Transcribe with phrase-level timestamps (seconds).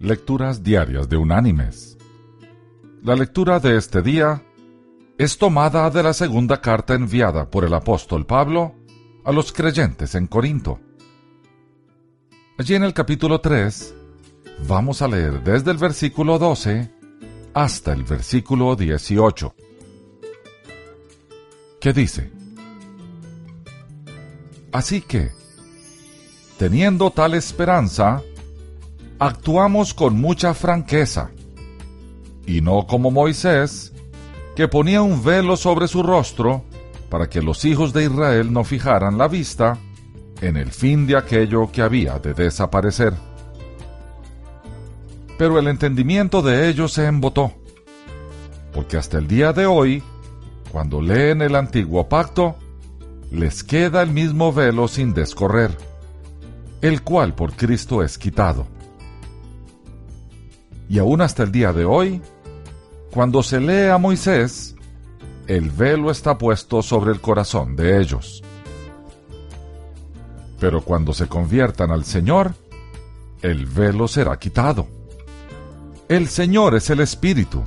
[0.00, 1.98] Lecturas Diarias de Unánimes.
[3.02, 4.44] La lectura de este día
[5.18, 8.76] es tomada de la segunda carta enviada por el apóstol Pablo
[9.24, 10.78] a los creyentes en Corinto.
[12.58, 13.92] Allí en el capítulo 3
[14.68, 16.92] vamos a leer desde el versículo 12
[17.54, 19.52] hasta el versículo 18,
[21.80, 22.30] que dice,
[24.70, 25.32] Así que,
[26.56, 28.22] teniendo tal esperanza,
[29.18, 31.30] actuamos con mucha franqueza,
[32.46, 33.92] y no como Moisés,
[34.54, 36.64] que ponía un velo sobre su rostro
[37.10, 39.78] para que los hijos de Israel no fijaran la vista
[40.40, 43.14] en el fin de aquello que había de desaparecer.
[45.36, 47.52] Pero el entendimiento de ellos se embotó,
[48.72, 50.02] porque hasta el día de hoy,
[50.70, 52.56] cuando leen el antiguo pacto,
[53.30, 55.76] les queda el mismo velo sin descorrer,
[56.82, 58.66] el cual por Cristo es quitado
[60.88, 62.22] y aún hasta el día de hoy,
[63.10, 64.74] cuando se lee a Moisés,
[65.46, 68.42] el velo está puesto sobre el corazón de ellos.
[70.60, 72.54] Pero cuando se conviertan al Señor,
[73.42, 74.86] el velo será quitado.
[76.08, 77.62] El Señor es el Espíritu,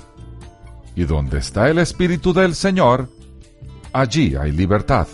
[0.95, 3.07] y donde está el Espíritu del Señor,
[3.93, 5.07] allí hay libertad.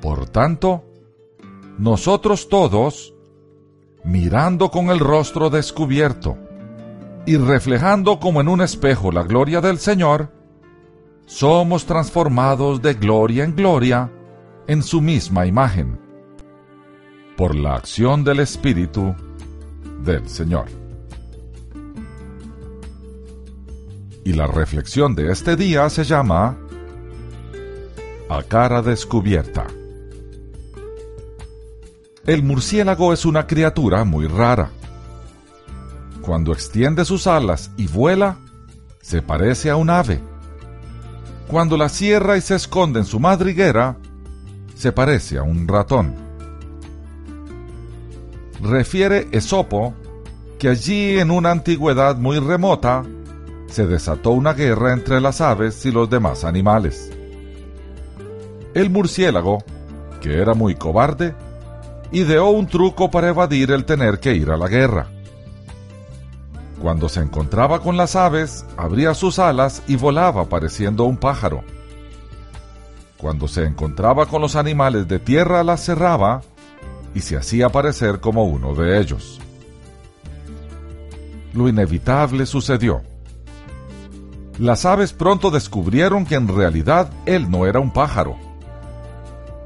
[0.00, 0.84] Por tanto,
[1.78, 3.14] nosotros todos,
[4.08, 6.38] mirando con el rostro descubierto
[7.26, 10.32] y reflejando como en un espejo la gloria del Señor,
[11.26, 14.10] somos transformados de gloria en gloria
[14.66, 16.00] en su misma imagen,
[17.36, 19.14] por la acción del Espíritu
[20.02, 20.68] del Señor.
[24.24, 26.56] Y la reflexión de este día se llama
[28.30, 29.66] A cara descubierta.
[32.28, 34.68] El murciélago es una criatura muy rara.
[36.20, 38.36] Cuando extiende sus alas y vuela,
[39.00, 40.20] se parece a un ave.
[41.46, 43.96] Cuando la cierra y se esconde en su madriguera,
[44.74, 46.14] se parece a un ratón.
[48.60, 49.94] Refiere Esopo
[50.58, 53.06] que allí en una antigüedad muy remota
[53.68, 57.10] se desató una guerra entre las aves y los demás animales.
[58.74, 59.64] El murciélago,
[60.20, 61.34] que era muy cobarde,
[62.12, 65.08] ideó un truco para evadir el tener que ir a la guerra.
[66.80, 71.64] Cuando se encontraba con las aves, abría sus alas y volaba pareciendo un pájaro.
[73.16, 76.42] Cuando se encontraba con los animales de tierra, las cerraba
[77.14, 79.40] y se hacía parecer como uno de ellos.
[81.52, 83.02] Lo inevitable sucedió.
[84.58, 88.36] Las aves pronto descubrieron que en realidad él no era un pájaro.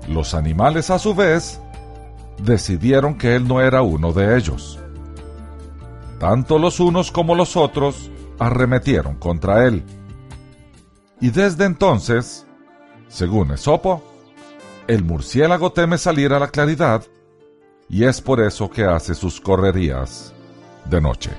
[0.09, 1.61] Los animales a su vez
[2.39, 4.79] decidieron que él no era uno de ellos.
[6.19, 9.83] Tanto los unos como los otros arremetieron contra él.
[11.21, 12.47] Y desde entonces,
[13.09, 14.03] según Esopo,
[14.89, 17.05] el murciélago teme salir a la claridad
[17.89, 20.33] y es por eso que hace sus correrías
[20.87, 21.31] de noche.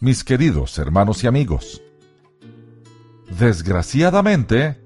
[0.00, 1.82] Mis queridos hermanos y amigos,
[3.38, 4.83] desgraciadamente,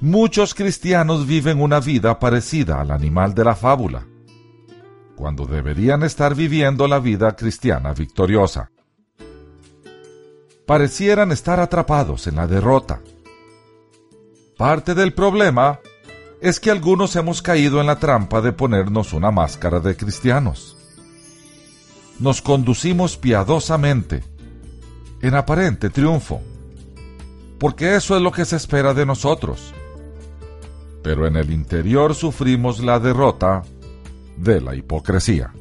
[0.00, 4.06] Muchos cristianos viven una vida parecida al animal de la fábula,
[5.16, 8.70] cuando deberían estar viviendo la vida cristiana victoriosa.
[10.66, 13.00] Parecieran estar atrapados en la derrota.
[14.56, 15.80] Parte del problema
[16.40, 20.76] es que algunos hemos caído en la trampa de ponernos una máscara de cristianos.
[22.20, 24.22] Nos conducimos piadosamente,
[25.22, 26.40] en aparente triunfo,
[27.58, 29.74] porque eso es lo que se espera de nosotros
[31.02, 33.62] pero en el interior sufrimos la derrota
[34.36, 35.52] de la hipocresía.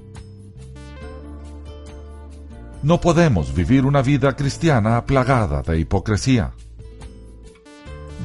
[2.84, 6.54] No podemos vivir una vida cristiana plagada de hipocresía.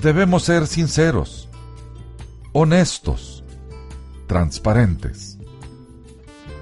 [0.02, 1.48] Debemos ser sinceros,
[2.52, 3.42] honestos,
[4.26, 5.38] transparentes.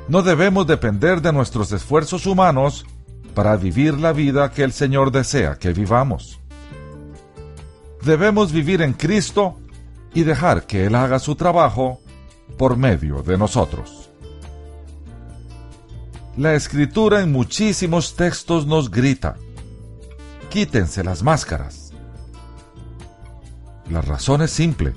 [0.09, 2.87] No debemos depender de nuestros esfuerzos humanos
[3.35, 6.41] para vivir la vida que el Señor desea que vivamos.
[8.03, 9.57] Debemos vivir en Cristo
[10.15, 12.01] y dejar que Él haga su trabajo
[12.59, 14.11] por medio de nosotros.
[16.37, 19.37] La escritura en muchísimos textos nos grita,
[20.49, 21.93] quítense las máscaras.
[23.91, 24.95] La razón es simple.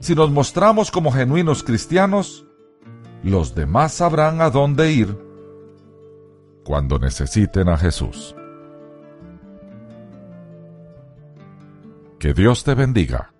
[0.00, 2.44] Si nos mostramos como genuinos cristianos,
[3.22, 5.16] los demás sabrán a dónde ir
[6.64, 8.34] cuando necesiten a Jesús.
[12.18, 13.32] Que Dios te bendiga.